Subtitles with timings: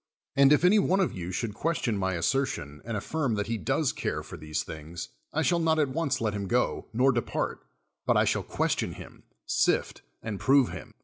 [0.35, 3.59] "And if any one of you should question my assertion and affii m that he
[3.59, 7.59] does care for these things, I shall not at once let him go, nor depart,
[8.07, 10.95] but I shall question him, sift and prove him.